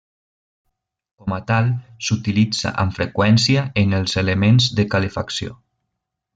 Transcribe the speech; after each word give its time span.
Com 1.23 1.35
a 1.37 1.39
tal, 1.51 1.69
s'utilitza 2.07 2.73
amb 2.85 2.97
freqüència 2.97 3.69
en 3.85 3.95
els 4.01 4.19
elements 4.25 4.73
de 4.81 4.91
calefacció. 4.97 5.59